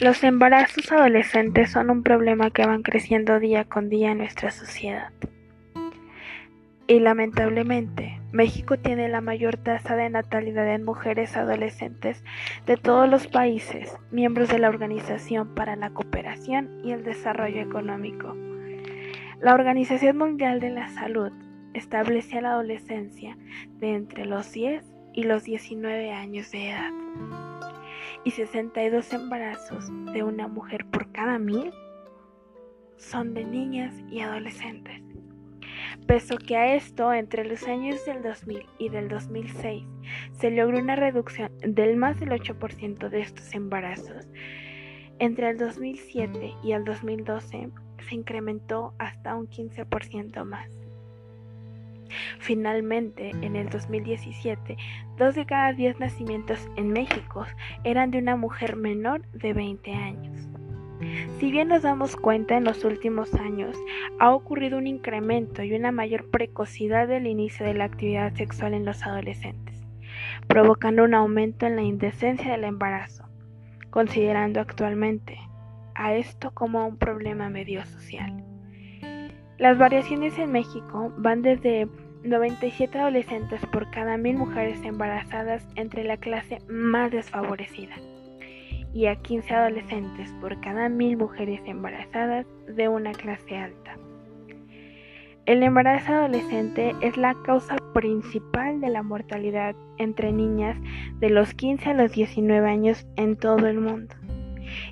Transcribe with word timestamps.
Los 0.00 0.24
embarazos 0.24 0.90
adolescentes 0.92 1.72
son 1.72 1.90
un 1.90 2.02
problema 2.02 2.50
que 2.50 2.64
van 2.64 2.82
creciendo 2.82 3.38
día 3.38 3.66
con 3.66 3.90
día 3.90 4.12
en 4.12 4.18
nuestra 4.18 4.50
sociedad. 4.50 5.12
Y 6.86 7.00
lamentablemente, 7.00 8.18
México 8.32 8.78
tiene 8.78 9.10
la 9.10 9.20
mayor 9.20 9.58
tasa 9.58 9.96
de 9.96 10.08
natalidad 10.08 10.74
en 10.74 10.84
mujeres 10.84 11.36
adolescentes 11.36 12.24
de 12.64 12.78
todos 12.78 13.10
los 13.10 13.26
países 13.26 13.94
miembros 14.10 14.48
de 14.48 14.58
la 14.58 14.70
Organización 14.70 15.54
para 15.54 15.76
la 15.76 15.90
Cooperación 15.90 16.80
y 16.82 16.92
el 16.92 17.04
Desarrollo 17.04 17.60
Económico. 17.60 18.34
La 19.38 19.52
Organización 19.52 20.16
Mundial 20.16 20.60
de 20.60 20.70
la 20.70 20.88
Salud 20.88 21.30
establece 21.74 22.38
a 22.38 22.40
la 22.40 22.52
adolescencia 22.52 23.36
de 23.78 23.96
entre 23.96 24.24
los 24.24 24.50
10 24.50 24.82
y 25.12 25.24
los 25.24 25.44
19 25.44 26.10
años 26.10 26.50
de 26.52 26.70
edad 26.70 27.59
y 28.24 28.30
62 28.30 29.12
embarazos 29.12 29.88
de 30.12 30.22
una 30.22 30.48
mujer 30.48 30.86
por 30.90 31.10
cada 31.12 31.38
mil 31.38 31.72
son 32.96 33.34
de 33.34 33.44
niñas 33.44 33.94
y 34.10 34.20
adolescentes. 34.20 35.02
Pese 36.06 36.36
que 36.38 36.56
a 36.56 36.74
esto, 36.74 37.12
entre 37.12 37.44
los 37.44 37.66
años 37.66 38.04
del 38.04 38.22
2000 38.22 38.66
y 38.78 38.88
del 38.88 39.08
2006, 39.08 39.84
se 40.32 40.50
logró 40.50 40.78
una 40.78 40.96
reducción 40.96 41.50
del 41.60 41.96
más 41.96 42.18
del 42.20 42.30
8% 42.30 43.08
de 43.08 43.20
estos 43.20 43.54
embarazos. 43.54 44.28
Entre 45.18 45.50
el 45.50 45.58
2007 45.58 46.54
y 46.62 46.72
el 46.72 46.84
2012 46.84 47.70
se 48.08 48.14
incrementó 48.14 48.94
hasta 48.98 49.36
un 49.36 49.48
15% 49.48 50.44
más. 50.44 50.79
Finalmente, 52.38 53.30
en 53.42 53.56
el 53.56 53.68
2017, 53.68 54.76
dos 55.16 55.34
de 55.34 55.46
cada 55.46 55.72
diez 55.72 55.98
nacimientos 56.00 56.68
en 56.76 56.92
México 56.92 57.46
eran 57.84 58.10
de 58.10 58.18
una 58.18 58.36
mujer 58.36 58.76
menor 58.76 59.22
de 59.32 59.52
20 59.52 59.92
años. 59.92 60.48
Si 61.38 61.50
bien 61.50 61.68
nos 61.68 61.82
damos 61.82 62.16
cuenta 62.16 62.56
en 62.56 62.64
los 62.64 62.84
últimos 62.84 63.34
años, 63.34 63.76
ha 64.18 64.34
ocurrido 64.34 64.76
un 64.76 64.86
incremento 64.86 65.62
y 65.62 65.72
una 65.72 65.92
mayor 65.92 66.30
precocidad 66.30 67.08
del 67.08 67.26
inicio 67.26 67.64
de 67.64 67.74
la 67.74 67.84
actividad 67.84 68.34
sexual 68.34 68.74
en 68.74 68.84
los 68.84 69.02
adolescentes, 69.06 69.82
provocando 70.46 71.04
un 71.04 71.14
aumento 71.14 71.66
en 71.66 71.76
la 71.76 71.82
indecencia 71.82 72.52
del 72.52 72.64
embarazo, 72.64 73.24
considerando 73.88 74.60
actualmente 74.60 75.38
a 75.94 76.14
esto 76.14 76.50
como 76.52 76.86
un 76.86 76.98
problema 76.98 77.48
medio 77.48 77.84
social. 77.86 78.49
Las 79.60 79.76
variaciones 79.76 80.38
en 80.38 80.52
México 80.52 81.12
van 81.18 81.42
desde 81.42 81.86
97 82.24 82.98
adolescentes 82.98 83.60
por 83.66 83.90
cada 83.90 84.16
mil 84.16 84.38
mujeres 84.38 84.82
embarazadas 84.86 85.68
entre 85.74 86.02
la 86.02 86.16
clase 86.16 86.62
más 86.66 87.10
desfavorecida 87.10 87.94
y 88.94 89.04
a 89.04 89.16
15 89.16 89.52
adolescentes 89.54 90.32
por 90.40 90.58
cada 90.62 90.88
mil 90.88 91.18
mujeres 91.18 91.60
embarazadas 91.66 92.46
de 92.74 92.88
una 92.88 93.12
clase 93.12 93.58
alta. 93.58 93.98
El 95.44 95.62
embarazo 95.62 96.14
adolescente 96.14 96.94
es 97.02 97.18
la 97.18 97.34
causa 97.44 97.76
principal 97.92 98.80
de 98.80 98.88
la 98.88 99.02
mortalidad 99.02 99.76
entre 99.98 100.32
niñas 100.32 100.78
de 101.18 101.28
los 101.28 101.52
15 101.52 101.90
a 101.90 101.94
los 101.94 102.12
19 102.12 102.66
años 102.66 103.06
en 103.16 103.36
todo 103.36 103.66
el 103.66 103.78
mundo 103.78 104.14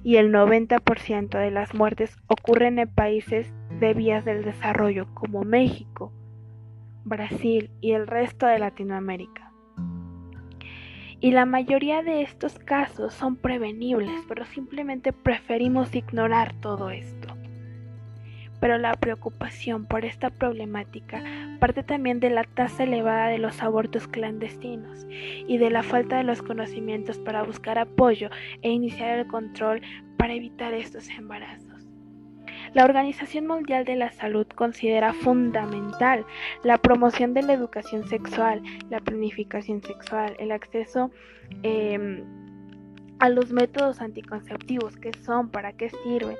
y 0.05 0.16
el 0.16 0.30
90% 0.30 1.38
de 1.38 1.50
las 1.50 1.72
muertes 1.72 2.19
ocurren 2.27 2.78
en 2.78 2.88
países 2.88 3.50
de 3.80 3.94
vías 3.94 4.24
del 4.24 4.44
desarrollo 4.44 5.06
como 5.14 5.42
México, 5.42 6.12
Brasil 7.04 7.70
y 7.80 7.92
el 7.92 8.06
resto 8.06 8.46
de 8.46 8.58
Latinoamérica. 8.58 9.52
Y 11.20 11.32
la 11.32 11.46
mayoría 11.46 12.02
de 12.02 12.22
estos 12.22 12.58
casos 12.58 13.12
son 13.12 13.36
prevenibles, 13.36 14.10
pero 14.28 14.44
simplemente 14.44 15.12
preferimos 15.12 15.94
ignorar 15.94 16.54
todo 16.60 16.90
esto. 16.90 17.34
Pero 18.60 18.78
la 18.78 18.92
preocupación 18.94 19.86
por 19.86 20.04
esta 20.04 20.30
problemática 20.30 21.22
parte 21.60 21.82
también 21.82 22.20
de 22.20 22.30
la 22.30 22.44
tasa 22.44 22.84
elevada 22.84 23.28
de 23.28 23.38
los 23.38 23.62
abortos 23.62 24.08
clandestinos 24.08 25.06
y 25.10 25.58
de 25.58 25.70
la 25.70 25.82
falta 25.82 26.19
de 26.19 26.24
los 26.24 26.42
conocimientos 26.42 27.19
para 27.19 27.42
buscar 27.42 27.78
apoyo 27.78 28.30
e 28.62 28.70
iniciar 28.70 29.19
el 29.19 29.26
control 29.28 29.82
para 30.16 30.34
evitar 30.34 30.74
estos 30.74 31.08
embarazos. 31.08 31.67
La 32.78 32.84
Organización 32.84 33.49
Mundial 33.49 33.84
de 33.84 33.97
la 33.97 34.12
Salud 34.12 34.47
considera 34.55 35.12
fundamental 35.12 36.25
la 36.62 36.78
promoción 36.78 37.34
de 37.34 37.43
la 37.43 37.55
educación 37.55 38.06
sexual, 38.06 38.62
la 38.89 39.00
planificación 39.00 39.83
sexual, 39.83 40.37
el 40.39 40.53
acceso 40.53 41.11
em, 41.65 42.22
a 43.19 43.31
los 43.31 43.50
métodos 43.50 44.00
anticonceptivos, 44.00 44.97
qué 44.97 45.11
son, 45.25 45.50
para 45.50 45.72
qué 45.72 45.91
sirven, 45.91 46.37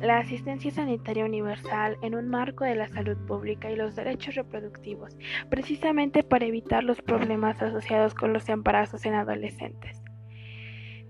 la 0.00 0.20
asistencia 0.20 0.70
sanitaria 0.70 1.26
universal 1.26 1.98
en 2.00 2.14
un 2.14 2.28
marco 2.28 2.64
de 2.64 2.76
la 2.76 2.88
salud 2.88 3.18
pública 3.26 3.70
y 3.70 3.76
los 3.76 3.94
derechos 3.94 4.36
reproductivos, 4.36 5.18
precisamente 5.50 6.22
para 6.22 6.46
evitar 6.46 6.82
los 6.82 7.02
problemas 7.02 7.60
asociados 7.60 8.14
con 8.14 8.32
los 8.32 8.48
embarazos 8.48 9.04
en 9.04 9.12
adolescentes. 9.12 10.02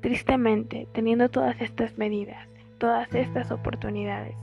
Tristemente, 0.01 0.89
teniendo 0.93 1.29
todas 1.29 1.61
estas 1.61 1.97
medidas, 1.97 2.49
todas 2.79 3.13
estas 3.15 3.51
oportunidades, 3.51 4.37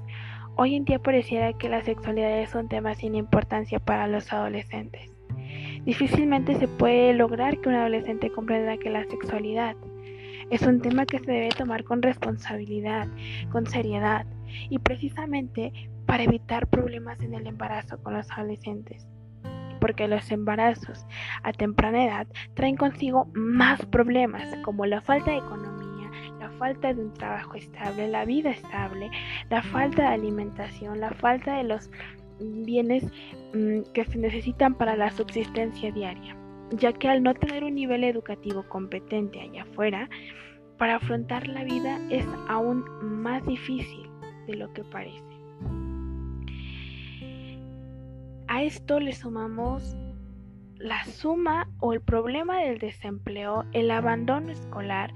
hoy 0.55 0.75
en 0.75 0.85
día 0.85 0.99
pareciera 0.99 1.53
que 1.53 1.69
la 1.69 1.81
sexualidad 1.81 2.39
es 2.39 2.53
un 2.55 2.67
tema 2.67 2.95
sin 2.95 3.15
importancia 3.15 3.79
para 3.79 4.07
los 4.07 4.31
adolescentes. 4.31 5.11
Difícilmente 5.85 6.55
se 6.55 6.67
puede 6.67 7.13
lograr 7.13 7.59
que 7.59 7.69
un 7.69 7.75
adolescente 7.75 8.31
comprenda 8.31 8.77
que 8.77 8.89
la 8.89 9.03
sexualidad 9.03 9.75
es 10.49 10.61
un 10.61 10.81
tema 10.81 11.05
que 11.05 11.19
se 11.19 11.31
debe 11.31 11.49
tomar 11.49 11.83
con 11.83 12.01
responsabilidad, 12.01 13.07
con 13.51 13.65
seriedad 13.65 14.25
y 14.69 14.79
precisamente 14.79 15.73
para 16.05 16.23
evitar 16.23 16.67
problemas 16.67 17.19
en 17.21 17.33
el 17.33 17.47
embarazo 17.47 18.01
con 18.01 18.13
los 18.13 18.29
adolescentes. 18.31 19.07
Porque 19.81 20.07
los 20.07 20.31
embarazos 20.31 21.05
a 21.43 21.51
temprana 21.51 22.05
edad 22.05 22.27
traen 22.53 22.77
consigo 22.77 23.29
más 23.33 23.85
problemas 23.87 24.55
como 24.63 24.85
la 24.85 25.01
falta 25.01 25.31
de 25.31 25.37
economía, 25.37 25.82
la 26.43 26.49
falta 26.57 26.93
de 26.93 27.01
un 27.01 27.13
trabajo 27.13 27.55
estable, 27.55 28.07
la 28.09 28.25
vida 28.25 28.51
estable, 28.51 29.09
la 29.49 29.63
falta 29.63 30.01
de 30.03 30.07
alimentación, 30.09 30.99
la 30.99 31.11
falta 31.11 31.57
de 31.57 31.63
los 31.63 31.89
bienes 32.39 33.05
mm, 33.53 33.91
que 33.93 34.03
se 34.03 34.17
necesitan 34.17 34.75
para 34.75 34.95
la 34.95 35.09
subsistencia 35.11 35.91
diaria 35.91 36.35
ya 36.77 36.91
que 36.91 37.07
al 37.07 37.21
no 37.21 37.33
tener 37.33 37.63
un 37.63 37.75
nivel 37.75 38.03
educativo 38.03 38.63
competente 38.67 39.39
allá 39.39 39.63
afuera, 39.63 40.09
para 40.77 40.95
afrontar 40.95 41.47
la 41.47 41.63
vida 41.63 41.99
es 42.09 42.25
aún 42.47 42.83
más 43.21 43.45
difícil 43.45 44.09
de 44.47 44.55
lo 44.55 44.73
que 44.73 44.83
parece. 44.83 45.21
A 48.47 48.63
esto 48.63 48.99
le 48.99 49.13
sumamos 49.13 49.95
la 50.77 51.03
suma 51.05 51.69
o 51.79 51.93
el 51.93 52.01
problema 52.01 52.59
del 52.59 52.79
desempleo, 52.79 53.65
el 53.71 53.89
abandono 53.91 54.51
escolar, 54.51 55.13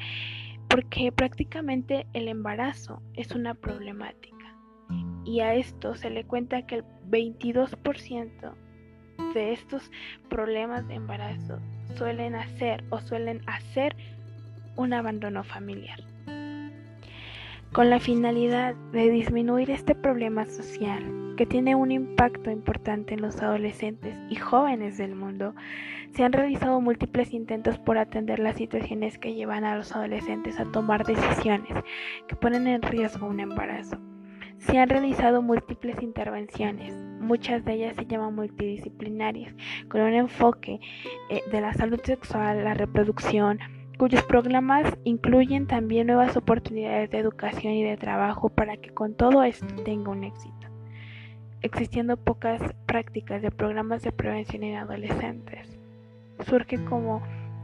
porque 0.67 1.11
prácticamente 1.11 2.07
el 2.13 2.27
embarazo 2.27 3.01
es 3.13 3.31
una 3.31 3.53
problemática. 3.53 4.35
Y 5.25 5.41
a 5.41 5.55
esto 5.55 5.95
se 5.95 6.09
le 6.09 6.23
cuenta 6.23 6.65
que 6.65 6.75
el 6.75 6.83
22% 7.09 8.53
de 9.33 9.53
estos 9.53 9.91
problemas 10.29 10.87
de 10.87 10.95
embarazo 10.95 11.59
suelen 11.95 12.35
hacer 12.35 12.83
o 12.89 12.99
suelen 12.99 13.41
hacer 13.47 13.95
un 14.75 14.93
abandono 14.93 15.43
familiar. 15.43 15.99
Con 17.73 17.89
la 17.89 17.99
finalidad 17.99 18.75
de 18.93 19.09
disminuir 19.09 19.69
este 19.71 19.95
problema 19.95 20.45
social 20.45 21.26
que 21.37 21.45
tiene 21.45 21.75
un 21.75 21.91
impacto 21.91 22.51
importante 22.51 23.13
en 23.13 23.21
los 23.21 23.41
adolescentes 23.41 24.17
y 24.29 24.35
jóvenes 24.35 24.97
del 24.97 25.15
mundo, 25.15 25.53
se 26.13 26.23
han 26.23 26.33
realizado 26.33 26.81
múltiples 26.81 27.31
intentos 27.31 27.77
por 27.77 27.97
atender 27.97 28.39
las 28.39 28.57
situaciones 28.57 29.17
que 29.19 29.35
llevan 29.35 29.63
a 29.63 29.77
los 29.77 29.95
adolescentes 29.95 30.59
a 30.59 30.65
tomar 30.71 31.05
decisiones 31.05 31.71
que 32.27 32.35
ponen 32.35 32.67
en 32.67 32.81
riesgo 32.81 33.27
un 33.27 33.39
embarazo. 33.39 33.97
Se 34.57 34.79
han 34.79 34.89
realizado 34.89 35.43
múltiples 35.43 36.01
intervenciones, 36.01 36.95
muchas 37.21 37.63
de 37.63 37.73
ellas 37.75 37.95
se 37.95 38.07
llaman 38.07 38.33
multidisciplinarias, 38.33 39.53
con 39.87 40.01
un 40.01 40.13
enfoque 40.13 40.79
eh, 41.29 41.43
de 41.51 41.61
la 41.61 41.73
salud 41.75 42.01
sexual, 42.03 42.63
la 42.63 42.73
reproducción, 42.73 43.59
cuyos 43.99 44.23
programas 44.23 44.97
incluyen 45.03 45.67
también 45.67 46.07
nuevas 46.07 46.35
oportunidades 46.35 47.11
de 47.11 47.19
educación 47.19 47.73
y 47.73 47.83
de 47.83 47.97
trabajo 47.97 48.49
para 48.49 48.77
que 48.77 48.89
con 48.89 49.13
todo 49.13 49.43
esto 49.43 49.67
tenga 49.83 50.09
un 50.09 50.23
éxito. 50.23 50.66
Existiendo 51.63 52.17
pocas 52.17 52.61
prácticas 52.85 53.41
de 53.41 53.49
programas 53.49 54.03
de 54.03 54.11
prevención 54.11 54.63
en 54.63 54.75
adolescentes, 54.75 55.67
surge 56.45 56.83
como 56.85 57.23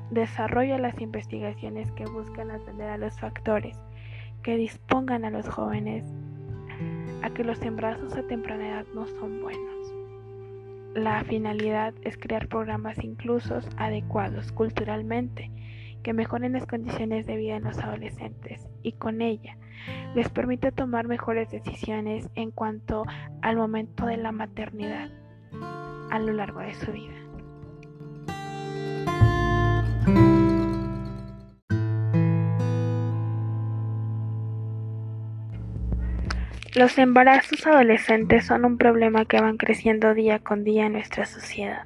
desarrollo 0.10 0.80
las 0.80 1.00
investigaciones 1.00 1.92
que 1.92 2.06
buscan 2.06 2.50
atender 2.50 2.90
a 2.90 2.98
los 2.98 3.19
factores 3.19 3.78
que 4.42 4.57
dispongan 4.57 5.25
a 5.25 5.30
los 5.30 5.48
jóvenes 5.48 6.04
a 7.22 7.30
que 7.30 7.44
los 7.44 7.62
embarazos 7.62 8.16
a 8.18 8.24
temprana 8.24 8.68
edad 8.68 8.86
no 8.95 9.06
son 9.06 9.42
buenos. 9.42 9.94
La 10.96 11.24
finalidad 11.24 11.94
es 12.01 12.18
crear 12.18 12.48
programas 12.48 13.04
inclusos 13.04 13.69
adecuados 13.78 14.51
culturalmente 14.51 15.50
que 16.04 16.14
mejoren 16.14 16.54
las 16.54 16.68
condiciones 16.68 17.26
de 17.26 17.38
vida 17.38 17.56
en 17.56 17.64
los 17.64 17.80
adolescentes 17.80 18.68
y 18.84 18.94
con 18.94 19.22
ella 19.22 19.58
les 20.16 20.30
permite 20.30 20.72
tomar 20.72 21.08
mejores 21.08 21.50
decisiones 21.50 22.30
en 22.36 22.52
cuanto 22.52 23.04
al 23.42 23.58
momento 23.58 24.06
de 24.06 24.18
la 24.18 24.32
maternidad 24.32 25.10
a 26.12 26.20
lo 26.20 26.34
largo 26.34 26.60
de 26.60 26.74
su 26.76 26.92
vida. 26.92 27.14
Los 36.76 36.98
embarazos 36.98 37.68
adolescentes 37.68 38.48
son 38.48 38.66
un 38.66 38.78
problema 38.80 39.26
que 39.26 39.40
van 39.40 39.58
creciendo 39.58 40.16
día 40.16 40.40
con 40.40 40.64
día 40.64 40.88
en 40.88 40.94
nuestra 40.94 41.28
sociedad. 41.28 41.86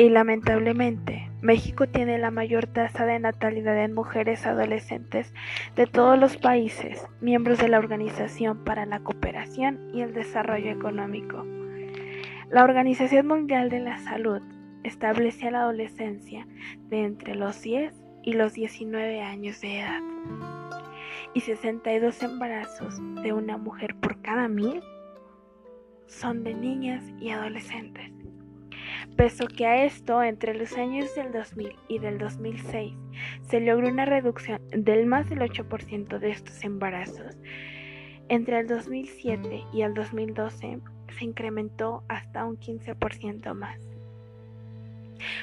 Y 0.00 0.10
lamentablemente, 0.10 1.28
México 1.40 1.88
tiene 1.88 2.18
la 2.18 2.30
mayor 2.30 2.68
tasa 2.68 3.04
de 3.04 3.18
natalidad 3.18 3.82
en 3.82 3.94
mujeres 3.94 4.46
adolescentes 4.46 5.34
de 5.74 5.86
todos 5.86 6.16
los 6.16 6.36
países 6.36 7.04
miembros 7.20 7.58
de 7.58 7.66
la 7.66 7.80
Organización 7.80 8.62
para 8.62 8.86
la 8.86 9.00
Cooperación 9.00 9.90
y 9.92 10.02
el 10.02 10.14
Desarrollo 10.14 10.70
Económico. 10.70 11.44
La 12.48 12.62
Organización 12.62 13.26
Mundial 13.26 13.70
de 13.70 13.80
la 13.80 13.98
Salud 13.98 14.40
establece 14.84 15.48
a 15.48 15.50
la 15.50 15.62
adolescencia 15.62 16.46
de 16.88 17.02
entre 17.02 17.34
los 17.34 17.60
10 17.60 17.92
y 18.22 18.34
los 18.34 18.54
19 18.54 19.20
años 19.20 19.60
de 19.60 19.80
edad. 19.80 20.00
Y 21.34 21.40
62 21.40 22.22
embarazos 22.22 23.00
de 23.24 23.32
una 23.32 23.58
mujer 23.58 23.96
por 23.96 24.22
cada 24.22 24.46
mil 24.46 24.80
son 26.06 26.44
de 26.44 26.54
niñas 26.54 27.02
y 27.18 27.30
adolescentes. 27.30 28.17
Peso 29.16 29.46
que 29.46 29.66
a 29.66 29.84
esto, 29.84 30.22
entre 30.22 30.54
los 30.54 30.76
años 30.76 31.14
del 31.14 31.32
2000 31.32 31.72
y 31.88 31.98
del 31.98 32.18
2006, 32.18 32.94
se 33.48 33.60
logró 33.60 33.88
una 33.88 34.04
reducción 34.04 34.60
del 34.70 35.06
más 35.06 35.28
del 35.28 35.40
8% 35.40 36.18
de 36.18 36.30
estos 36.30 36.64
embarazos. 36.64 37.36
Entre 38.28 38.60
el 38.60 38.66
2007 38.66 39.62
y 39.72 39.82
el 39.82 39.94
2012 39.94 40.78
se 41.18 41.24
incrementó 41.24 42.02
hasta 42.08 42.44
un 42.44 42.58
15% 42.58 43.54
más. 43.54 43.78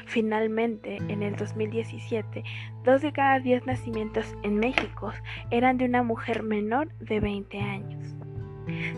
Finalmente, 0.05 0.97
en 1.09 1.23
el 1.23 1.35
2017, 1.35 2.43
dos 2.83 3.01
de 3.01 3.11
cada 3.11 3.39
diez 3.39 3.65
nacimientos 3.65 4.35
en 4.43 4.55
México 4.55 5.11
eran 5.51 5.77
de 5.77 5.85
una 5.85 6.03
mujer 6.03 6.43
menor 6.43 6.93
de 6.99 7.19
20 7.19 7.59
años. 7.59 8.14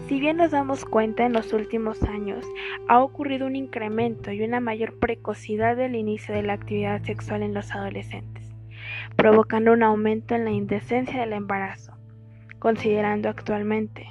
Si 0.08 0.19
bien 0.19 0.38
nos 0.38 0.52
damos 0.52 0.86
cuenta 0.86 1.25
en 1.25 1.34
los 1.34 1.52
últimos 1.52 2.02
años, 2.04 2.46
ha 2.88 3.00
ocurrido 3.00 3.48
un 3.48 3.56
incremento 3.56 4.31
y 4.31 4.42
una 4.42 4.60
mayor 4.60 4.98
precocidad 5.00 5.75
del 5.75 5.96
inicio 5.96 6.34
de 6.34 6.44
la 6.44 6.54
actividad 6.54 7.04
sexual 7.04 7.44
en 7.44 7.54
los 7.54 7.72
adolescentes, 7.72 8.50
provocando 9.16 9.74
un 9.74 9.84
aumento 9.84 10.36
en 10.36 10.46
la 10.46 10.52
indecencia 10.52 11.19
del 11.19 11.34
embarazo, 11.34 11.94
considerando 12.60 13.28
actualmente 13.28 14.08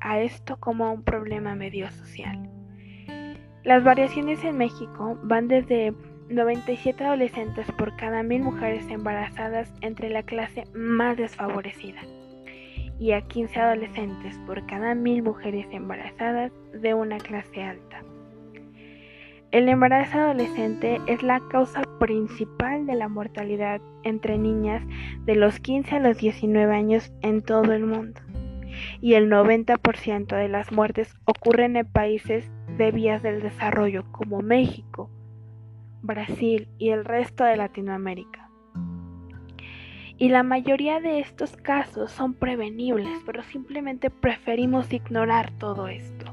a 0.00 0.20
esto 0.20 0.56
como 0.56 0.92
un 0.92 1.02
problema 1.02 1.54
medio 1.54 1.90
social. 1.90 2.48
Las 3.62 3.84
variaciones 3.84 4.42
en 4.44 4.56
México 4.56 5.18
van 5.22 5.48
desde 5.48 5.94
97 6.30 7.04
adolescentes 7.04 7.70
por 7.72 7.94
cada 7.96 8.22
mil 8.22 8.42
mujeres 8.42 8.88
embarazadas 8.88 9.72
entre 9.82 10.08
la 10.08 10.22
clase 10.22 10.64
más 10.74 11.16
desfavorecida 11.16 12.00
y 12.98 13.12
a 13.12 13.22
15 13.22 13.58
adolescentes 13.60 14.38
por 14.46 14.64
cada 14.66 14.94
mil 14.94 15.22
mujeres 15.22 15.66
embarazadas 15.70 16.52
de 16.72 16.94
una 16.94 17.18
clase 17.18 17.62
alta. 17.62 18.02
El 19.54 19.68
embarazo 19.68 20.18
adolescente 20.18 21.00
es 21.06 21.22
la 21.22 21.40
causa 21.48 21.82
principal 22.00 22.86
de 22.86 22.96
la 22.96 23.08
mortalidad 23.08 23.80
entre 24.02 24.36
niñas 24.36 24.82
de 25.26 25.36
los 25.36 25.60
15 25.60 25.94
a 25.94 26.00
los 26.00 26.18
19 26.18 26.74
años 26.74 27.12
en 27.22 27.40
todo 27.40 27.72
el 27.72 27.86
mundo. 27.86 28.20
Y 29.00 29.14
el 29.14 29.30
90% 29.30 30.36
de 30.36 30.48
las 30.48 30.72
muertes 30.72 31.14
ocurren 31.24 31.76
en 31.76 31.86
países 31.86 32.50
de 32.76 32.90
vías 32.90 33.22
del 33.22 33.42
desarrollo 33.42 34.04
como 34.10 34.40
México, 34.40 35.08
Brasil 36.02 36.68
y 36.78 36.90
el 36.90 37.04
resto 37.04 37.44
de 37.44 37.56
Latinoamérica. 37.56 38.43
Y 40.16 40.28
la 40.28 40.42
mayoría 40.42 41.00
de 41.00 41.18
estos 41.18 41.56
casos 41.56 42.12
son 42.12 42.34
prevenibles, 42.34 43.20
pero 43.26 43.42
simplemente 43.42 44.10
preferimos 44.10 44.92
ignorar 44.92 45.50
todo 45.58 45.88
esto. 45.88 46.32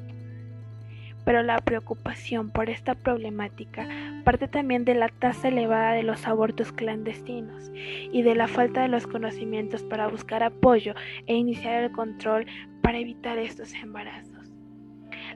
Pero 1.26 1.44
la 1.44 1.58
preocupación 1.60 2.52
por 2.52 2.70
esta 2.70 2.96
problemática 2.96 3.88
parte 4.24 4.48
también 4.48 4.86
de 4.86 4.96
la 4.96 5.10
tasa 5.10 5.48
elevada 5.48 5.94
de 5.94 6.04
los 6.04 6.28
abortos 6.28 6.72
clandestinos 6.72 7.72
y 8.12 8.22
de 8.22 8.36
la 8.36 8.48
falta 8.48 8.82
de 8.82 8.88
los 8.88 9.08
conocimientos 9.08 9.84
para 9.84 10.08
buscar 10.08 10.44
apoyo 10.44 10.94
e 11.28 11.36
iniciar 11.36 11.84
el 11.84 11.92
control 11.92 12.46
para 12.82 13.00
evitar 13.00 13.38
estos 13.38 13.74
embarazos. 13.74 14.31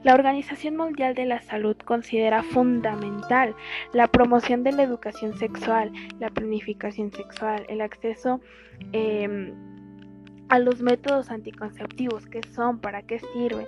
La 0.06 0.14
Organización 0.14 0.76
Mundial 0.76 1.16
de 1.16 1.26
la 1.26 1.42
Salud 1.42 1.76
considera 1.78 2.44
fundamental 2.44 3.56
la 3.92 4.06
promoción 4.06 4.62
de 4.62 4.70
la 4.70 4.84
educación 4.84 5.36
sexual, 5.36 5.90
la 6.20 6.30
planificación 6.30 7.10
sexual, 7.10 7.66
el 7.68 7.80
acceso 7.80 8.40
em, 8.92 9.52
a 10.48 10.60
los 10.60 10.80
métodos 10.80 11.32
anticonceptivos, 11.32 12.24
qué 12.28 12.40
son, 12.54 12.78
para 12.78 13.02
qué 13.02 13.18
sirven, 13.18 13.66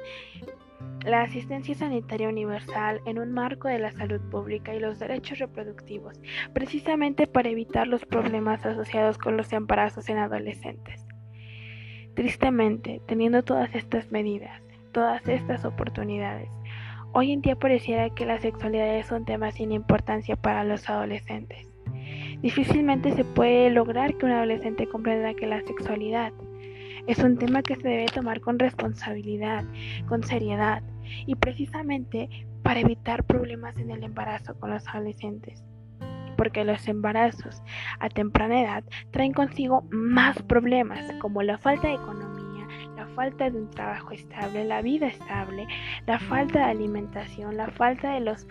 la 1.05 1.23
asistencia 1.23 1.75
sanitaria 1.75 2.29
universal 2.29 3.01
en 3.05 3.19
un 3.19 3.33
marco 3.33 3.67
de 3.67 3.81
la 3.81 3.91
salud 3.91 4.21
pública 4.31 4.73
y 4.73 4.79
los 4.79 5.01
derechos 5.01 5.41
reproductivos, 5.41 6.21
precisamente 6.53 7.27
para 7.27 7.49
evitar 7.49 7.89
los 7.89 8.07
problemas 8.07 8.65
asociados 8.65 9.19
con 9.19 9.37
los 9.37 9.53
embarazos 9.53 10.09
en 10.09 10.19
adolescentes. 10.19 11.05
Tristemente, 12.15 13.03
teniendo 13.09 13.43
todas 13.43 13.75
estas 13.75 14.13
medidas, 14.13 14.68
todas 14.93 15.27
estas 15.29 15.65
oportunidades. 15.65 16.49
Hoy 17.13 17.33
en 17.33 17.41
día 17.41 17.57
pareciera 17.57 18.11
que 18.11 18.27
la 18.27 18.39
sexualidad 18.39 18.97
es 18.97 19.11
un 19.11 19.25
tema 19.25 19.51
sin 19.51 19.73
importancia 19.73 20.37
para 20.37 20.65
los 20.65 20.89
adolescentes. 20.89 21.67
Difícilmente 22.43 23.13
se 23.13 23.25
puede 23.25 23.71
lograr 23.71 24.15
que 24.17 24.27
un 24.27 24.33
adolescente 24.33 24.87
comprenda 24.87 25.35
que 25.35 25.47
la 25.47 25.61
sexualidad 25.63 26.33
es 27.07 27.19
un 27.21 27.39
tema 27.39 27.63
que 27.63 27.77
se 27.77 27.89
debe 27.89 28.07
tomar 28.07 28.41
con 28.41 28.59
responsabilidad, 28.59 29.65
con 30.07 30.23
seriedad 30.23 30.83
y 31.27 31.35
precisamente 31.35 32.29
para 32.63 32.81
evitar 32.81 33.25
problemas 33.25 33.79
en 33.79 33.91
el 33.91 34.05
embarazo 34.05 34.59
con 34.61 34.71
los 34.71 34.87
adolescentes. 34.87 35.65
Porque 36.37 36.65
los 36.65 36.87
embarazos 36.87 37.63
a 37.99 38.09
temprana 38.11 38.61
edad 38.61 38.85
traen 39.11 39.33
consigo 39.33 39.83
más 39.91 40.41
problemas 40.43 41.11
como 41.21 41.43
la 41.43 41.59
falta 41.59 41.89
de 41.89 41.95
economía 41.95 42.38
falta 43.19 43.51
de 43.51 43.59
un 43.59 43.71
trabajo 43.71 44.13
estable, 44.13 44.65
la 44.65 44.81
vida 44.81 45.09
estable, 45.09 45.67
la 46.07 46.21
falta 46.21 46.61
de 46.61 46.65
alimentación, 46.67 47.57
la 47.57 47.69
falta 47.73 48.15
de 48.15 48.21
los 48.21 48.47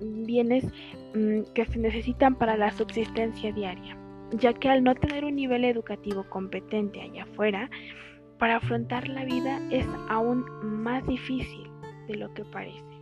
bienes 0.00 0.64
mm, 1.12 1.52
que 1.54 1.66
se 1.66 1.80
necesitan 1.80 2.36
para 2.36 2.56
la 2.56 2.70
subsistencia 2.70 3.52
diaria, 3.52 3.96
ya 4.30 4.52
que 4.52 4.68
al 4.68 4.84
no 4.84 4.94
tener 4.94 5.24
un 5.24 5.34
nivel 5.34 5.64
educativo 5.64 6.22
competente 6.30 7.00
allá 7.00 7.24
afuera, 7.24 7.68
para 8.38 8.58
afrontar 8.58 9.08
la 9.08 9.24
vida 9.24 9.60
es 9.72 9.88
aún 10.08 10.44
más 10.62 11.04
difícil 11.08 11.68
de 12.06 12.14
lo 12.14 12.32
que 12.32 12.44
parece. 12.44 12.92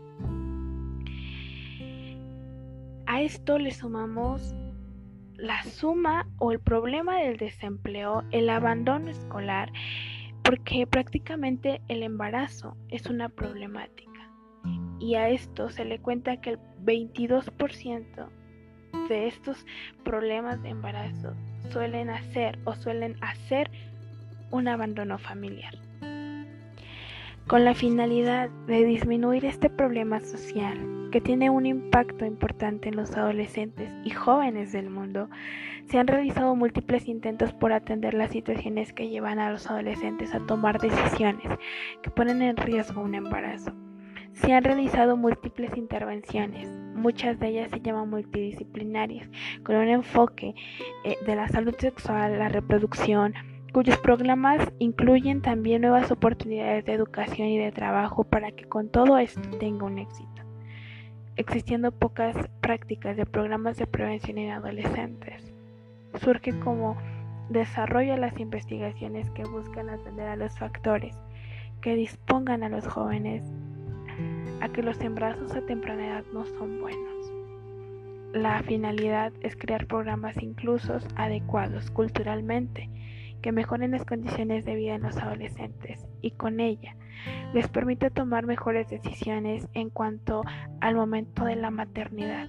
A 3.04 3.20
esto 3.20 3.58
le 3.58 3.72
sumamos 3.72 4.54
la 5.36 5.62
suma 5.64 6.26
o 6.38 6.50
el 6.50 6.60
problema 6.60 7.18
del 7.18 7.36
desempleo, 7.36 8.22
el 8.30 8.48
abandono 8.48 9.10
escolar, 9.10 9.70
porque 10.50 10.84
prácticamente 10.84 11.80
el 11.86 12.02
embarazo 12.02 12.76
es 12.88 13.06
una 13.06 13.28
problemática 13.28 14.32
y 14.98 15.14
a 15.14 15.28
esto 15.28 15.70
se 15.70 15.84
le 15.84 16.00
cuenta 16.00 16.40
que 16.40 16.50
el 16.50 16.58
22% 16.84 18.28
de 19.08 19.28
estos 19.28 19.64
problemas 20.02 20.60
de 20.64 20.70
embarazo 20.70 21.36
suelen 21.70 22.10
hacer 22.10 22.58
o 22.64 22.74
suelen 22.74 23.14
hacer 23.22 23.70
un 24.50 24.66
abandono 24.66 25.18
familiar. 25.18 25.78
Con 27.46 27.64
la 27.64 27.74
finalidad 27.76 28.50
de 28.66 28.84
disminuir 28.84 29.44
este 29.44 29.70
problema 29.70 30.18
social 30.18 30.99
que 31.10 31.20
tiene 31.20 31.50
un 31.50 31.66
impacto 31.66 32.24
importante 32.24 32.88
en 32.88 32.96
los 32.96 33.16
adolescentes 33.16 33.90
y 34.04 34.10
jóvenes 34.10 34.72
del 34.72 34.90
mundo, 34.90 35.28
se 35.86 35.98
han 35.98 36.06
realizado 36.06 36.54
múltiples 36.54 37.08
intentos 37.08 37.52
por 37.52 37.72
atender 37.72 38.14
las 38.14 38.30
situaciones 38.30 38.92
que 38.92 39.08
llevan 39.08 39.38
a 39.38 39.50
los 39.50 39.68
adolescentes 39.68 40.34
a 40.34 40.46
tomar 40.46 40.80
decisiones 40.80 41.48
que 42.02 42.10
ponen 42.10 42.42
en 42.42 42.56
riesgo 42.56 43.02
un 43.02 43.14
embarazo. 43.14 43.72
Se 44.32 44.52
han 44.52 44.64
realizado 44.64 45.16
múltiples 45.16 45.76
intervenciones, 45.76 46.68
muchas 46.94 47.40
de 47.40 47.48
ellas 47.48 47.70
se 47.70 47.80
llaman 47.80 48.08
multidisciplinarias, 48.08 49.28
con 49.64 49.76
un 49.76 49.88
enfoque 49.88 50.54
eh, 51.04 51.16
de 51.26 51.36
la 51.36 51.48
salud 51.48 51.74
sexual, 51.76 52.38
la 52.38 52.48
reproducción, 52.48 53.34
cuyos 53.72 53.98
programas 53.98 54.72
incluyen 54.78 55.42
también 55.42 55.82
nuevas 55.82 56.10
oportunidades 56.10 56.84
de 56.84 56.92
educación 56.92 57.48
y 57.48 57.58
de 57.58 57.72
trabajo 57.72 58.24
para 58.24 58.52
que 58.52 58.64
con 58.64 58.88
todo 58.90 59.18
esto 59.18 59.42
tenga 59.58 59.84
un 59.84 59.98
éxito, 59.98 60.42
existiendo 61.40 61.90
pocas 61.90 62.36
prácticas 62.60 63.16
de 63.16 63.24
programas 63.24 63.78
de 63.78 63.86
prevención 63.86 64.36
en 64.36 64.50
adolescentes. 64.50 65.52
surge 66.20 66.52
como 66.60 66.98
desarrollo 67.48 68.16
las 68.18 68.38
investigaciones 68.38 69.30
que 69.30 69.44
buscan 69.44 69.88
atender 69.88 70.28
a 70.28 70.36
los 70.36 70.58
factores 70.58 71.16
que 71.80 71.94
dispongan 71.94 72.62
a 72.62 72.68
los 72.68 72.86
jóvenes 72.86 73.42
a 74.60 74.68
que 74.68 74.82
los 74.82 75.00
embarazos 75.00 75.54
a 75.54 75.62
temprana 75.62 76.08
edad 76.08 76.24
no 76.34 76.44
son 76.44 76.78
buenos. 76.82 77.32
La 78.34 78.62
finalidad 78.62 79.32
es 79.40 79.56
crear 79.56 79.86
programas 79.86 80.42
inclusos 80.42 81.08
adecuados 81.16 81.90
culturalmente 81.90 82.90
que 83.40 83.52
mejoren 83.52 83.92
las 83.92 84.04
condiciones 84.04 84.64
de 84.64 84.74
vida 84.74 84.94
en 84.94 85.02
los 85.02 85.16
adolescentes 85.16 86.06
y 86.20 86.32
con 86.32 86.60
ella 86.60 86.96
les 87.52 87.68
permite 87.68 88.10
tomar 88.10 88.46
mejores 88.46 88.88
decisiones 88.88 89.68
en 89.74 89.90
cuanto 89.90 90.42
al 90.80 90.94
momento 90.94 91.44
de 91.44 91.56
la 91.56 91.70
maternidad 91.70 92.48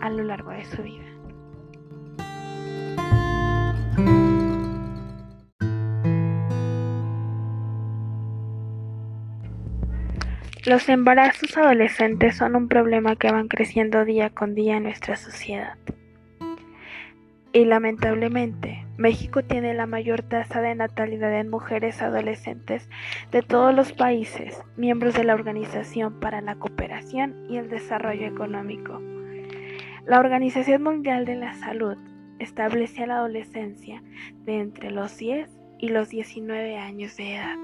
a 0.00 0.10
lo 0.10 0.24
largo 0.24 0.50
de 0.50 0.64
su 0.64 0.82
vida. 0.82 1.12
Los 10.64 10.88
embarazos 10.88 11.56
adolescentes 11.56 12.36
son 12.36 12.54
un 12.54 12.68
problema 12.68 13.16
que 13.16 13.32
van 13.32 13.48
creciendo 13.48 14.04
día 14.04 14.30
con 14.30 14.54
día 14.54 14.76
en 14.76 14.84
nuestra 14.84 15.16
sociedad. 15.16 15.76
Y 17.52 17.66
lamentablemente, 17.66 18.86
México 18.96 19.42
tiene 19.42 19.74
la 19.74 19.86
mayor 19.86 20.22
tasa 20.22 20.62
de 20.62 20.74
natalidad 20.74 21.38
en 21.38 21.50
mujeres 21.50 22.00
adolescentes 22.00 22.88
de 23.30 23.42
todos 23.42 23.74
los 23.74 23.92
países 23.92 24.62
miembros 24.76 25.14
de 25.14 25.24
la 25.24 25.34
Organización 25.34 26.18
para 26.18 26.40
la 26.40 26.54
Cooperación 26.54 27.46
y 27.50 27.58
el 27.58 27.68
Desarrollo 27.68 28.26
Económico. 28.26 29.00
La 30.06 30.18
Organización 30.18 30.82
Mundial 30.82 31.26
de 31.26 31.36
la 31.36 31.52
Salud 31.54 31.96
establece 32.38 33.02
a 33.02 33.06
la 33.06 33.16
adolescencia 33.18 34.02
de 34.44 34.60
entre 34.60 34.90
los 34.90 35.18
10 35.18 35.50
y 35.78 35.88
los 35.88 36.08
19 36.08 36.78
años 36.78 37.16
de 37.16 37.36
edad 37.36 37.56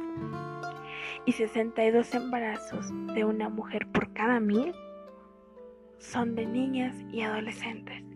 y 1.29 1.33
62 1.33 2.15
embarazos 2.15 2.91
de 3.15 3.25
una 3.25 3.51
mujer 3.51 3.87
por 3.89 4.13
cada 4.15 4.41
mil 4.41 4.73
son 5.99 6.35
de 6.35 6.47
niñas 6.47 6.95
y 7.13 7.21
adolescentes. 7.21 8.08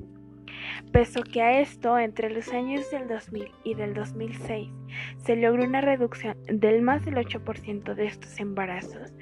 Peso 0.92 1.22
que 1.22 1.42
a 1.42 1.60
esto, 1.60 1.98
entre 1.98 2.30
los 2.30 2.48
años 2.52 2.90
del 2.90 3.08
2000 3.08 3.50
y 3.64 3.74
del 3.74 3.94
2006, 3.94 4.68
se 5.24 5.36
logró 5.36 5.64
una 5.64 5.80
reducción 5.80 6.36
del 6.46 6.82
más 6.82 7.04
del 7.04 7.16
8% 7.16 7.94
de 7.94 8.06
estos 8.06 8.38
embarazos. 8.40 9.12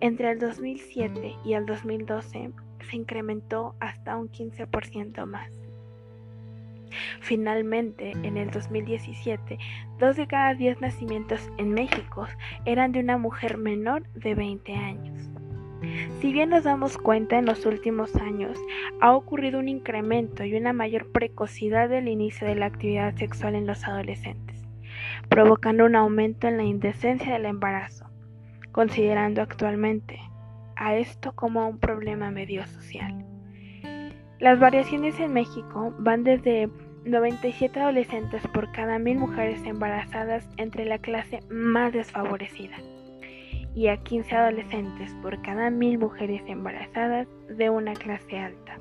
Entre 0.00 0.30
el 0.30 0.38
2007 0.38 1.34
y 1.44 1.54
el 1.54 1.66
2012 1.66 2.50
se 2.88 2.96
incrementó 2.96 3.74
hasta 3.80 4.16
un 4.16 4.30
15% 4.30 5.26
más. 5.26 5.50
Finalmente, 7.20 8.12
en 8.22 8.36
el 8.36 8.50
2017, 8.50 9.58
dos 9.98 10.16
de 10.16 10.26
cada 10.26 10.54
diez 10.54 10.80
nacimientos 10.80 11.50
en 11.58 11.72
México 11.74 12.26
eran 12.64 12.92
de 12.92 13.00
una 13.00 13.18
mujer 13.18 13.58
menor 13.58 14.08
de 14.14 14.34
20 14.34 14.72
años. 14.74 15.27
Si 16.20 16.32
bien 16.32 16.50
nos 16.50 16.64
damos 16.64 16.98
cuenta 16.98 17.38
en 17.38 17.46
los 17.46 17.64
últimos 17.64 18.16
años, 18.16 18.58
ha 19.00 19.12
ocurrido 19.12 19.60
un 19.60 19.68
incremento 19.68 20.44
y 20.44 20.54
una 20.54 20.72
mayor 20.72 21.12
precocidad 21.12 21.88
del 21.88 22.08
inicio 22.08 22.46
de 22.46 22.56
la 22.56 22.66
actividad 22.66 23.14
sexual 23.16 23.54
en 23.54 23.66
los 23.66 23.84
adolescentes, 23.84 24.66
provocando 25.28 25.84
un 25.84 25.94
aumento 25.94 26.48
en 26.48 26.56
la 26.56 26.64
indecencia 26.64 27.32
del 27.32 27.46
embarazo, 27.46 28.06
considerando 28.72 29.40
actualmente 29.40 30.18
a 30.74 30.96
esto 30.96 31.32
como 31.32 31.68
un 31.68 31.78
problema 31.78 32.30
medio 32.30 32.66
social. 32.66 33.24
Las 34.40 34.58
variaciones 34.58 35.18
en 35.20 35.32
México 35.32 35.94
van 35.98 36.24
desde 36.24 36.68
97 37.04 37.80
adolescentes 37.80 38.42
por 38.48 38.70
cada 38.72 38.98
mil 38.98 39.18
mujeres 39.18 39.64
embarazadas 39.64 40.48
entre 40.56 40.84
la 40.84 40.98
clase 40.98 41.40
más 41.48 41.92
desfavorecida 41.92 42.76
y 43.78 43.86
a 43.86 43.96
15 43.96 44.34
adolescentes 44.34 45.14
por 45.22 45.40
cada 45.40 45.70
mil 45.70 46.00
mujeres 46.00 46.42
embarazadas 46.48 47.28
de 47.48 47.70
una 47.70 47.92
clase 47.92 48.36
alta. 48.36 48.76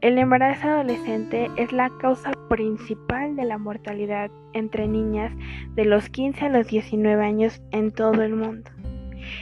El 0.00 0.16
embarazo 0.16 0.68
adolescente 0.68 1.50
es 1.58 1.70
la 1.70 1.90
causa 2.00 2.32
principal 2.48 3.36
de 3.36 3.44
la 3.44 3.58
mortalidad 3.58 4.30
entre 4.54 4.88
niñas 4.88 5.32
de 5.74 5.84
los 5.84 6.08
15 6.08 6.46
a 6.46 6.48
los 6.48 6.66
19 6.68 7.22
años 7.22 7.60
en 7.72 7.92
todo 7.92 8.22
el 8.22 8.34
mundo 8.34 8.70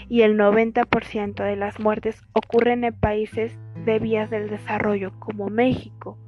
y 0.08 0.22
el 0.22 0.36
90% 0.36 1.44
de 1.44 1.54
las 1.54 1.78
muertes 1.78 2.20
ocurren 2.32 2.82
en 2.82 2.98
países 2.98 3.56
de 3.84 4.00
vías 4.00 4.28
del 4.28 4.50
desarrollo 4.50 5.12
como 5.20 5.50
México, 5.50 6.18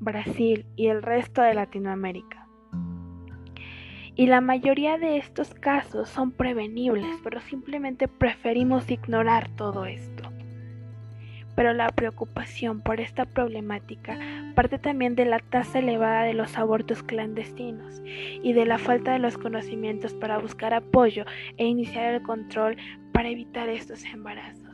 Brasil 0.00 0.66
y 0.76 0.88
el 0.88 1.02
resto 1.02 1.40
de 1.40 1.54
Latinoamérica. 1.54 2.39
Y 4.20 4.26
la 4.26 4.42
mayoría 4.42 4.98
de 4.98 5.16
estos 5.16 5.54
casos 5.54 6.10
son 6.10 6.30
prevenibles, 6.30 7.06
pero 7.24 7.40
simplemente 7.40 8.06
preferimos 8.06 8.90
ignorar 8.90 9.48
todo 9.56 9.86
esto. 9.86 10.24
Pero 11.56 11.72
la 11.72 11.88
preocupación 11.88 12.82
por 12.82 13.00
esta 13.00 13.24
problemática 13.24 14.18
parte 14.54 14.78
también 14.78 15.14
de 15.14 15.24
la 15.24 15.38
tasa 15.38 15.78
elevada 15.78 16.24
de 16.24 16.34
los 16.34 16.58
abortos 16.58 17.02
clandestinos 17.02 18.02
y 18.42 18.52
de 18.52 18.66
la 18.66 18.76
falta 18.76 19.14
de 19.14 19.20
los 19.20 19.38
conocimientos 19.38 20.12
para 20.12 20.36
buscar 20.36 20.74
apoyo 20.74 21.24
e 21.56 21.64
iniciar 21.64 22.12
el 22.12 22.22
control 22.22 22.76
para 23.12 23.30
evitar 23.30 23.70
estos 23.70 24.04
embarazos. 24.04 24.69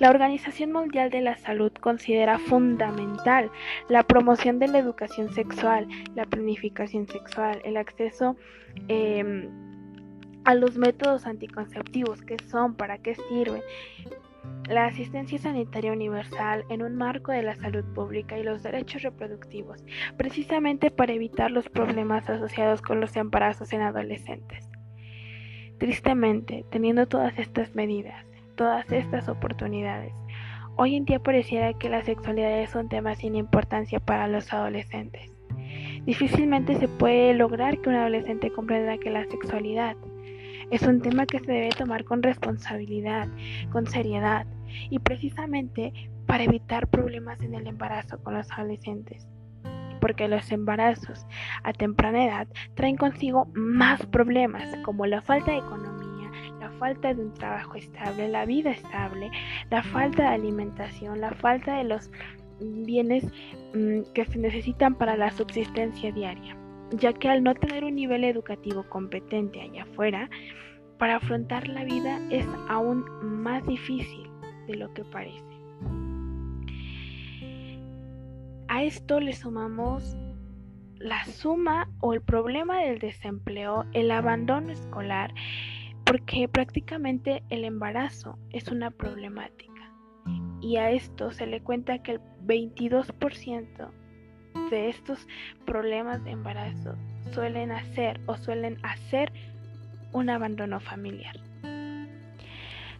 La 0.00 0.08
Organización 0.08 0.72
Mundial 0.72 1.10
de 1.10 1.20
la 1.20 1.36
Salud 1.36 1.70
considera 1.72 2.38
fundamental 2.38 3.50
la 3.90 4.02
promoción 4.02 4.58
de 4.58 4.66
la 4.66 4.78
educación 4.78 5.30
sexual, 5.34 5.86
la 6.14 6.24
planificación 6.24 7.06
sexual, 7.06 7.60
el 7.66 7.76
acceso 7.76 8.34
em, 8.88 9.50
a 10.44 10.54
los 10.54 10.78
métodos 10.78 11.26
anticonceptivos, 11.26 12.22
qué 12.22 12.38
son, 12.50 12.76
para 12.76 12.96
qué 12.96 13.14
sirven, 13.14 13.60
la 14.70 14.86
asistencia 14.86 15.38
sanitaria 15.38 15.92
universal 15.92 16.64
en 16.70 16.82
un 16.82 16.96
marco 16.96 17.30
de 17.32 17.42
la 17.42 17.56
salud 17.56 17.84
pública 17.92 18.38
y 18.38 18.42
los 18.42 18.62
derechos 18.62 19.02
reproductivos, 19.02 19.84
precisamente 20.16 20.90
para 20.90 21.12
evitar 21.12 21.50
los 21.50 21.68
problemas 21.68 22.26
asociados 22.30 22.80
con 22.80 23.02
los 23.02 23.14
embarazos 23.16 23.70
en 23.74 23.82
adolescentes. 23.82 24.66
Tristemente, 25.76 26.64
teniendo 26.70 27.06
todas 27.06 27.38
estas 27.38 27.74
medidas, 27.74 28.29
todas 28.60 28.92
estas 28.92 29.26
oportunidades, 29.30 30.12
hoy 30.76 30.94
en 30.94 31.06
día 31.06 31.18
pareciera 31.18 31.72
que 31.72 31.88
la 31.88 32.04
sexualidad 32.04 32.58
es 32.58 32.74
un 32.74 32.90
tema 32.90 33.14
sin 33.14 33.34
importancia 33.34 34.00
para 34.00 34.28
los 34.28 34.52
adolescentes. 34.52 35.32
Difícilmente 36.04 36.74
se 36.74 36.86
puede 36.86 37.32
lograr 37.32 37.80
que 37.80 37.88
un 37.88 37.94
adolescente 37.94 38.52
comprenda 38.52 38.98
que 38.98 39.08
la 39.08 39.24
sexualidad 39.24 39.96
es 40.70 40.82
un 40.82 41.00
tema 41.00 41.24
que 41.24 41.38
se 41.40 41.50
debe 41.50 41.70
tomar 41.70 42.04
con 42.04 42.22
responsabilidad, 42.22 43.28
con 43.72 43.86
seriedad 43.86 44.46
y 44.90 44.98
precisamente 44.98 45.94
para 46.26 46.44
evitar 46.44 46.86
problemas 46.88 47.40
en 47.40 47.54
el 47.54 47.66
embarazo 47.66 48.22
con 48.22 48.34
los 48.34 48.52
adolescentes. 48.52 49.26
Porque 50.02 50.28
los 50.28 50.52
embarazos 50.52 51.26
a 51.62 51.72
temprana 51.72 52.26
edad 52.26 52.48
traen 52.74 52.98
consigo 52.98 53.46
más 53.54 54.04
problemas 54.04 54.76
como 54.84 55.06
la 55.06 55.22
falta 55.22 55.52
de 55.52 55.58
economía, 55.60 55.89
falta 56.80 57.14
de 57.14 57.22
un 57.22 57.34
trabajo 57.34 57.76
estable, 57.76 58.28
la 58.28 58.44
vida 58.44 58.72
estable, 58.72 59.30
la 59.70 59.84
falta 59.84 60.24
de 60.24 60.28
alimentación, 60.30 61.20
la 61.20 61.30
falta 61.34 61.76
de 61.76 61.84
los 61.84 62.10
bienes 62.60 63.24
mm, 63.74 64.12
que 64.14 64.24
se 64.24 64.38
necesitan 64.38 64.96
para 64.96 65.16
la 65.16 65.30
subsistencia 65.30 66.10
diaria 66.10 66.56
ya 66.92 67.12
que 67.12 67.28
al 67.28 67.42
no 67.42 67.54
tener 67.54 67.84
un 67.84 67.94
nivel 67.94 68.24
educativo 68.24 68.84
competente 68.88 69.60
allá 69.60 69.82
afuera, 69.82 70.28
para 70.98 71.16
afrontar 71.16 71.66
la 71.68 71.84
vida 71.84 72.20
es 72.30 72.46
aún 72.68 73.04
más 73.22 73.66
difícil 73.66 74.28
de 74.66 74.76
lo 74.76 74.92
que 74.92 75.04
parece. 75.04 75.44
A 78.68 78.82
esto 78.84 79.18
le 79.18 79.32
sumamos 79.32 80.16
la 80.98 81.24
suma 81.24 81.88
o 82.00 82.12
el 82.12 82.20
problema 82.20 82.80
del 82.82 82.98
desempleo, 82.98 83.86
el 83.94 84.10
abandono 84.10 84.70
escolar, 84.70 85.32
porque 86.10 86.48
prácticamente 86.48 87.44
el 87.50 87.64
embarazo 87.64 88.36
es 88.50 88.66
una 88.66 88.90
problemática. 88.90 89.94
Y 90.60 90.76
a 90.76 90.90
esto 90.90 91.30
se 91.30 91.46
le 91.46 91.62
cuenta 91.62 92.02
que 92.02 92.14
el 92.14 92.20
22% 92.48 93.90
de 94.70 94.88
estos 94.88 95.24
problemas 95.66 96.24
de 96.24 96.32
embarazo 96.32 96.96
suelen 97.32 97.70
hacer 97.70 98.20
o 98.26 98.36
suelen 98.36 98.84
hacer 98.84 99.32
un 100.10 100.30
abandono 100.30 100.80
familiar. 100.80 101.36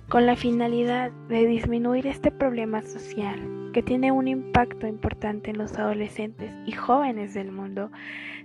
Con 0.08 0.24
la 0.24 0.36
finalidad 0.36 1.10
de 1.28 1.46
disminuir 1.46 2.06
este 2.06 2.30
problema 2.30 2.80
social 2.80 3.59
que 3.72 3.82
tiene 3.82 4.12
un 4.12 4.28
impacto 4.28 4.86
importante 4.86 5.50
en 5.50 5.58
los 5.58 5.78
adolescentes 5.78 6.52
y 6.66 6.72
jóvenes 6.72 7.34
del 7.34 7.52
mundo, 7.52 7.90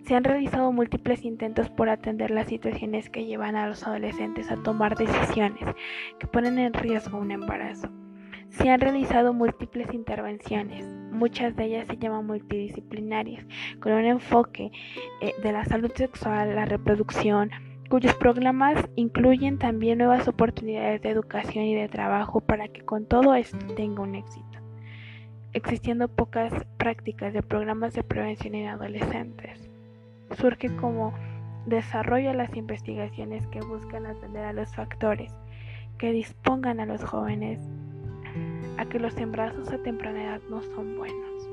se 0.04 0.16
han 0.16 0.24
realizado 0.24 0.72
múltiples 0.72 1.24
intentos 1.26 1.70
por 1.70 1.90
atender 1.90 2.32
las 2.32 2.48
situaciones 2.48 3.10
que 3.10 3.26
llevan 3.26 3.56
a 3.56 3.68
los 3.68 3.86
adolescentes 3.88 4.52
a 4.52 4.62
tomar 4.62 4.96
decisiones 4.96 5.64
que 6.20 6.28
ponen 6.28 6.60
en 6.60 6.74
riesgo 6.74 7.18
un 7.18 7.32
embarazo. 7.32 7.90
Se 8.50 8.70
han 8.70 8.80
realizado 8.80 9.34
múltiples 9.34 9.94
intervenciones, 9.94 10.86
muchas 11.12 11.56
de 11.56 11.66
ellas 11.66 11.88
se 11.88 11.98
llaman 11.98 12.28
multidisciplinarias, 12.28 13.46
con 13.80 13.94
un 13.94 14.06
enfoque 14.06 14.72
eh, 15.22 15.34
de 15.42 15.52
la 15.52 15.66
salud 15.66 15.92
sexual, 15.94 16.56
la 16.56 16.66
reproducción, 16.66 17.50
cuyos 17.90 18.14
programas 18.16 18.88
incluyen 18.96 19.58
también 19.58 19.98
nuevas 19.98 20.28
oportunidades 20.28 21.02
de 21.02 21.10
educación 21.10 21.66
y 21.66 21.76
de 21.76 21.90
trabajo 21.90 22.42
para 22.42 22.68
que 22.68 22.82
con 22.82 23.08
todo 23.08 23.36
esto 23.36 23.58
tenga 23.76 24.04
un 24.04 24.16
éxito. 24.16 24.55
Existiendo 25.56 26.10
pocas 26.10 26.52
prácticas 26.76 27.32
de 27.32 27.42
programas 27.42 27.94
de 27.94 28.04
prevención 28.04 28.56
en 28.56 28.68
adolescentes, 28.68 29.70
surge 30.38 30.68
como 30.76 31.14
desarrollo 31.66 32.34
las 32.34 32.58
investigaciones 32.58 33.48
que 33.48 33.62
buscan 33.62 34.06
atender 34.06 34.44
a 34.44 34.52
los 34.52 34.76
factores 34.76 35.32
que 35.98 36.12
dispongan 36.12 36.82
a 36.82 36.86
los 36.86 37.02
jóvenes 37.06 37.62
a 38.78 38.86
que 38.88 39.00
los 39.00 39.16
embarazos 39.16 39.72
a 39.72 39.78
temprana 39.78 40.26
edad 40.26 40.42
no 40.50 40.62
son 40.62 40.98
buenos. 40.98 41.50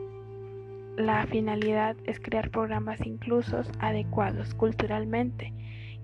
La 0.97 1.25
finalidad 1.28 1.94
es 2.02 2.18
crear 2.18 2.50
programas 2.50 3.06
inclusos 3.06 3.71
adecuados 3.78 4.52
culturalmente 4.54 5.52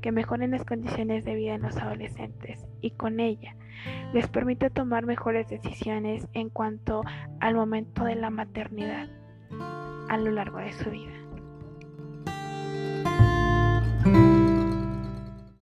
que 0.01 0.13
mejoren 0.13 0.53
las 0.53 0.65
condiciones 0.65 1.25
de 1.25 1.35
vida 1.35 1.55
en 1.55 1.63
los 1.63 1.77
adolescentes 1.77 2.67
y 2.81 2.93
con 2.93 3.21
ella 3.21 3.57
les 4.13 4.29
permite 4.29 4.71
tomar 4.71 5.07
mejores 5.07 5.49
decisiones 5.49 6.27
en 6.33 6.51
cuanto 6.51 7.03
al 7.41 7.55
momento 7.55 8.05
de 8.05 8.17
la 8.17 8.31
maternidad 8.31 9.09
a 10.09 10.17
lo 10.17 10.31
largo 10.31 10.59
de 10.59 10.73
su 10.73 10.91
vida. 10.91 11.18